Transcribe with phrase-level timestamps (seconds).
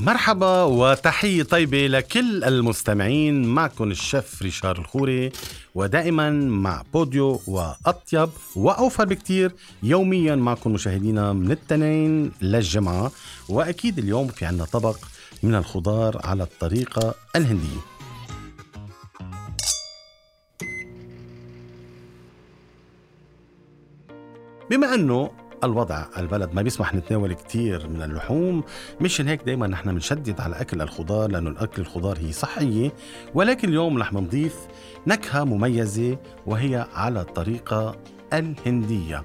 [0.00, 3.44] مرحبا وتحية طيبة لكل المستمعين.
[3.44, 5.32] معكم الشيف ريشار الخوري
[5.74, 9.52] ودائما مع بوديو وأطيب وأوفر بكتير.
[9.82, 13.12] يوميا معكم مشاهدينا من التنين للجمعة.
[13.48, 14.96] وأكيد اليوم في عنا طبق
[15.42, 17.80] من الخضار على الطريقة الهندية.
[24.70, 25.30] بما أنه
[25.64, 28.64] الوضع البلد ما بيسمح نتناول كتير من اللحوم.
[29.00, 32.92] مشان هيك دايما نحن بنشدد على أكل الخضار لأنه الأكل الخضار هي صحية.
[33.34, 34.56] ولكن اليوم رح نضيف
[35.06, 37.96] نكهة مميزة وهي على الطريقة
[38.32, 39.24] الهندية.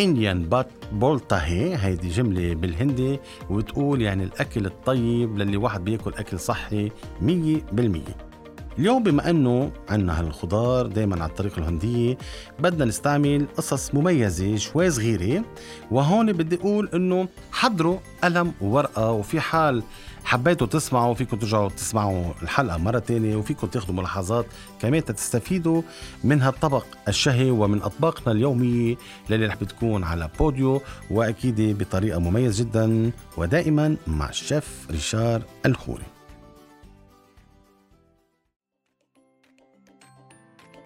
[0.00, 3.20] انديان بات بولتاهي هيدي جملة بالهندي
[3.50, 8.33] وتقول يعني الأكل الطيب للي واحد بياكل أكل صحي مية بالمية.
[8.78, 12.18] اليوم بما أنه عندنا هالخضار دائما على الطريقة الهندية
[12.58, 15.44] بدنا نستعمل قصص مميزة شوي صغيرة
[15.90, 19.82] وهون بدي أقول إنه حضروا قلم وورقة وفي حال
[20.24, 24.46] حبيتوا تسمعوا فيكم ترجعوا تسمعوا الحلقة مرة تانية وفيكم تاخذوا ملاحظات
[24.80, 25.82] كمان تستفيدوا
[26.24, 28.96] من هالطبق الشهي ومن أطباقنا اليومية
[29.30, 36.13] اللي رح بتكون على بوديو وأكيد بطريقة مميزة جدا ودائما مع الشيف ريشار الخوري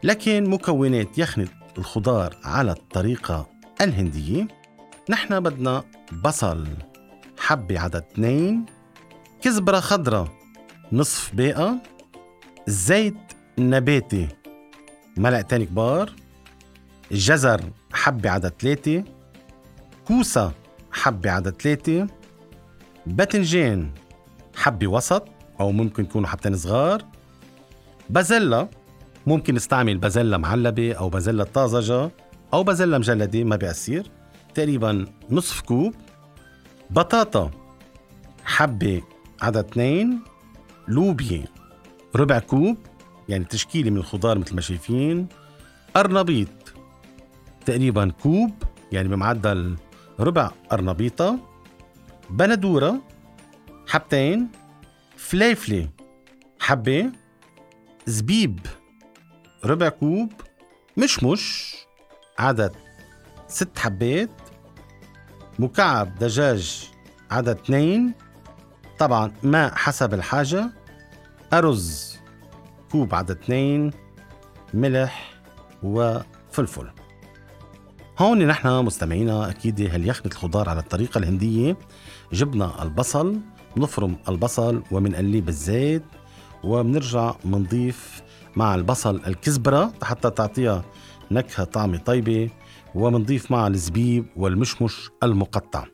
[0.03, 3.49] لكن مكونات يخنة الخضار على الطريقة
[3.81, 4.49] الهندية
[5.11, 5.85] نحن بدنا
[6.25, 6.67] بصل
[7.39, 8.67] حبة عدد اثنين
[9.43, 10.29] كزبرة خضراء
[10.93, 11.79] نصف باقة
[12.67, 13.15] زيت
[13.59, 14.29] نباتي
[15.17, 16.13] ملعقتين كبار
[17.13, 17.61] جزر
[17.93, 19.05] حبة عدد ثلاثة
[20.07, 20.53] كوسة
[20.93, 22.07] حبة عدد ثلاثة
[23.07, 23.91] باذنجان
[24.57, 25.29] حبة وسط
[25.61, 27.05] أو ممكن يكونوا حبتين صغار
[28.11, 28.69] بازيلا
[29.29, 32.11] ممكن نستعمل بازيلا معلبة أو بازيلا طازجة
[32.55, 34.03] أو بازيلا مجلدة ما بيأثر
[34.55, 35.95] تقريبا نصف كوب.
[36.91, 37.51] بطاطا
[38.45, 39.03] حبة
[39.43, 40.21] عدد اثنين.
[40.89, 41.45] لوبيا
[42.17, 42.77] ربع كوب
[43.29, 45.29] يعني تشكيلة من الخضار مثل ما شايفين.
[45.97, 46.75] قرنبيط
[47.67, 48.53] تقريبا كوب
[48.93, 49.77] يعني بمعدل
[50.21, 51.39] ربع قرنبيطة
[52.31, 53.01] بندورة
[53.87, 54.49] حبتين.
[55.17, 55.89] فليفلة
[56.61, 57.11] حبة.
[58.07, 58.61] زبيب.
[59.65, 60.33] ربع كوب
[60.97, 61.75] مشمش
[62.39, 62.73] عدد
[63.49, 64.31] ست حبات
[65.59, 66.91] مكعب دجاج
[67.31, 68.13] عدد اثنين
[68.99, 70.71] طبعا ماء حسب الحاجة
[71.53, 72.17] أرز
[72.93, 73.91] كوب عدد اثنين
[74.75, 75.31] ملح
[75.83, 76.91] وفلفل.
[78.19, 81.77] هون نحن مستمعينا أكيد هل يخنة الخضار على الطريقة الهندية؟
[82.33, 83.41] جبنا البصل
[83.77, 86.03] نفرم البصل ومنقليه بالزيت
[86.65, 88.23] وبنرجع منضيف
[88.59, 90.85] مع البصل الكزبرة حتى تعطيها
[91.31, 92.51] نكهة طعمة طيبة
[92.95, 95.85] ومنضيف معها الزبيب والمشمش المقطع.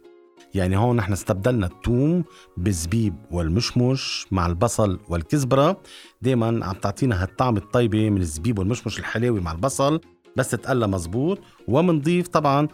[0.54, 2.24] يعني هون نحن استبدلنا الثوم
[2.56, 5.80] بالزبيب والمشمش مع البصل والكزبرة.
[6.22, 10.00] دايما عم تعطينا هالطعم الطيبة من الزبيب والمشمش الحلاوي مع البصل
[10.36, 11.38] بس تتقلى مزبوط.
[11.68, 12.68] ومنضيف طبعا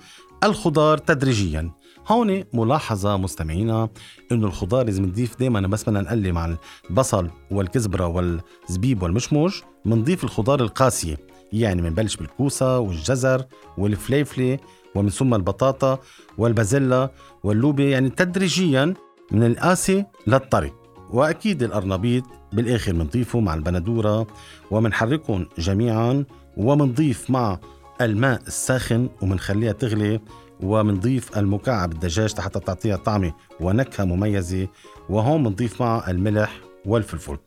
[0.45, 1.71] الخضار تدريجيا.
[2.09, 3.89] هون ملاحظة مستمعينا
[4.33, 6.57] إنه الخضار لازم نضيف دائما بس بدنا نقلي مع
[6.91, 11.17] البصل والكزبرة والزبيب والمشمش منضيف الخضار القاسية
[11.53, 13.45] يعني منبلش بالكوسة والجزر
[13.79, 14.59] والفليفلة
[14.95, 15.99] ومن ثم البطاطا
[16.39, 17.11] والبازيلا
[17.45, 18.95] واللوبيا يعني تدريجيا
[19.33, 20.73] من القاسي للطري.
[21.11, 24.27] وأكيد القرنبيط بالآخر منضيفه مع البندورة
[24.71, 26.25] ومنحركهم جميعا
[26.57, 27.59] ومنضيف مع
[28.01, 30.21] الماء الساخن ومنخليها تغلي
[30.63, 34.69] ومنضيف المكعب الدجاج حتى تعطيها طعمة ونكهة مميزة
[35.09, 37.39] وهون منضيف معها الملح والفلفل.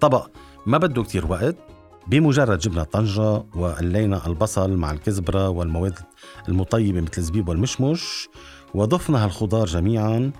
[0.00, 0.28] طبق
[0.66, 1.56] ما بده كتير وقت
[2.06, 5.98] بمجرد جبنا طنجة وقلينا البصل مع الكزبرة والمواد
[6.48, 8.28] المطيبة مثل الزبيب والمشمش
[8.74, 10.32] وضفنا هالخضار جميعا.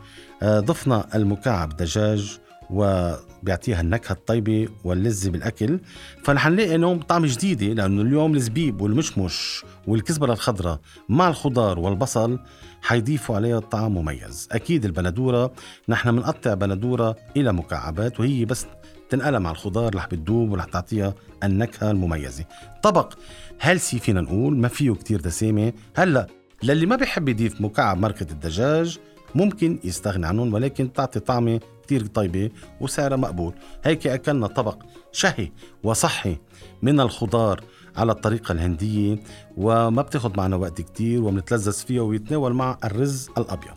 [0.42, 2.38] آه، ضفنا المكعب دجاج
[2.70, 5.80] وبيعطيها النكهة الطيبة واللذة بالأكل.
[6.24, 12.38] فنحن نلاقي انه طعم جديدة لأنه اليوم الزبيب والمشمش والكزبرة الخضراء مع الخضار والبصل
[12.82, 14.48] حيضيفوا عليها طعم مميز.
[14.52, 15.52] أكيد البندورة
[15.88, 18.66] نحن بنقطع بندورة إلى مكعبات وهي بس
[19.10, 21.14] تنقلها مع الخضار رح بتدوب ورح تعطيها
[21.44, 22.44] النكهة المميزة.
[22.82, 23.12] طبق
[23.60, 25.72] هيلسي فينا نقول ما فيه كتير دسامة.
[25.96, 26.26] هلأ
[26.62, 28.98] للي ما بيحب يضيف مكعب ماركة الدجاج
[29.34, 32.50] ممكن يستغني عنهم ولكن تعطي طعمة كتير طيبة
[32.80, 33.54] وسعرها مقبول.
[33.84, 35.52] هيك أكلنا طبق شهي
[35.82, 36.36] وصحي
[36.82, 37.64] من الخضار
[37.96, 39.18] على الطريقة الهندية
[39.56, 43.74] وما بتاخد معنا وقت كتير وبنتلذذ فيها ويتناول مع الرز الأبيض.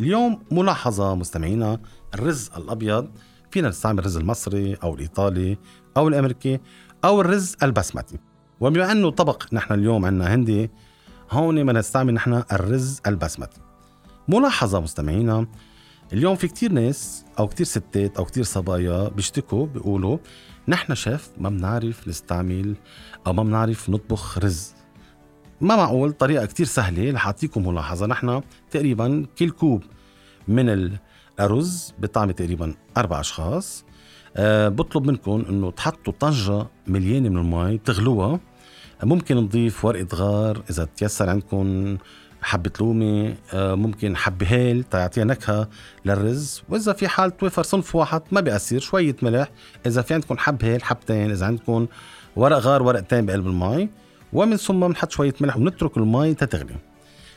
[0.00, 1.80] اليوم ملاحظة مستمعينا
[2.14, 3.10] الرز الأبيض
[3.50, 5.58] فينا نستعمل الرز المصري أو الإيطالي
[5.96, 6.60] أو الأمريكي
[7.04, 8.18] أو الرز البسمتي.
[8.60, 10.70] وبما أنه طبق نحن اليوم عندنا هندي
[11.30, 13.60] هون ما نستعمل نحن الرز البسمتي.
[14.28, 15.46] ملاحظة مستمعينا
[16.12, 20.18] اليوم في كتير ناس أو كتير ستات أو كتير صبايا بيشتكوا بيقولوا
[20.68, 22.76] نحن شيف ما بنعرف نستعمل
[23.26, 24.74] أو ما بنعرف نطبخ رز.
[25.60, 28.06] ما معقول؟ طريقة كتير سهلة رح أعطيكم ملاحظة.
[28.06, 29.82] نحن تقريبا كل كوب
[30.48, 30.68] من
[31.38, 33.84] الأرز بطعمة تقريبا أربع أشخاص.
[34.36, 38.40] أه بطلب منكم إنه تحطوا طنجة مليانة من المي تغلوها.
[39.02, 41.98] ممكن نضيف ورقة غار إذا تيسر عندكم.
[42.42, 45.68] حبة لومي أه ممكن حبة هيل تعطيها نكهة
[46.04, 46.62] للرز.
[46.68, 49.50] وإذا في حال توفر صنف واحد ما بيأثر شوية ملح.
[49.86, 51.86] إذا في عندكم حب هيل حبتين إذا عندكم
[52.36, 53.88] ورق غار ورقتين بقلب المي.
[54.32, 56.76] ومن ثم بنحط شوية ملح ونترك المي تتغلي.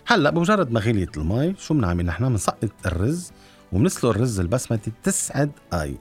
[0.07, 3.31] هلأ بمجرد ما غليت المي شو بنعمل نحن؟ بنسقط الرز
[3.71, 5.99] وبنسلق الرز البسمتي تسعة دقايق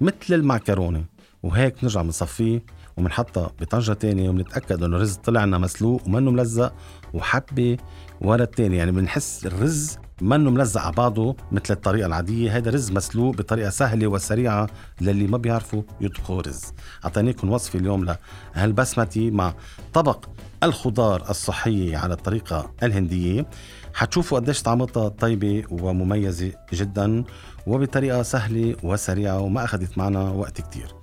[0.00, 1.04] مثل المعكرونة.
[1.42, 2.62] وهيك بنرجع بنصفيه.
[2.96, 6.72] وبنحطها بطنجة تانية وبنتأكد إنه الرز طلع لنا مسلوق ومنه ملزق
[7.14, 7.76] وحبة
[8.20, 12.56] ورا التاني يعني بنحس الرز منه ملزق على بعضه مثل الطريقة العادية.
[12.56, 14.66] هذا رز مسلوق بطريقة سهلة وسريعة
[15.00, 16.64] للي ما بيعرفوا يطبخوا رز.
[17.04, 18.16] أعطيناكم وصفة اليوم
[18.54, 19.54] لهالبسمتي مع
[19.92, 20.24] طبق
[20.62, 23.46] الخضار الصحية على الطريقة الهندية.
[23.94, 27.24] حتشوفوا قديش طعمتها طيبة ومميزة جدا
[27.66, 31.01] وبطريقة سهلة وسريعة وما أخذت معنا وقت كتير.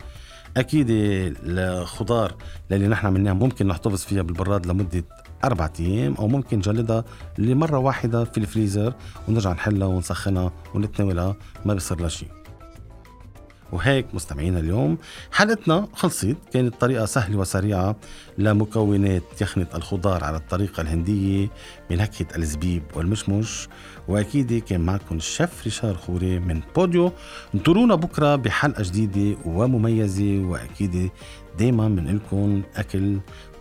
[0.57, 2.36] أكيد الخضار
[2.72, 5.04] اللي نحن عملناها ممكن نحتفظ فيها بالبراد لمدة
[5.44, 7.04] أربعة أيام أو ممكن نجلدها
[7.38, 8.94] لمرة واحدة في الفريزر
[9.28, 11.36] ونرجع نحلها ونسخنها ونتناولها
[11.66, 12.38] ما بيصير لها شيء.
[13.71, 14.98] وهيك مستمعينا اليوم
[15.31, 17.95] حلقتنا خلصت كانت طريقة سهلة وسريعة
[18.38, 21.48] لمكونات يخنة الخضار على الطريقة الهندية
[21.89, 23.68] بنكهة الزبيب والمشمش.
[24.07, 27.12] وأكيد كان معكم الشيف ريشار خوري من بوديو.
[27.56, 31.10] انطرونا بكرة بحلقة جديدة ومميزة وأكيد
[31.60, 33.19] دايما بنقلكم أكل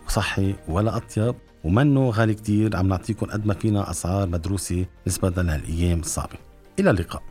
[0.09, 1.35] صحي ولا أطيب.
[1.65, 6.37] ومنه غالي كتير عم نعطيكم قد ما فينا أسعار مدروسة نسبة للأيام الصعبة.
[6.79, 7.23] إلى اللقاء.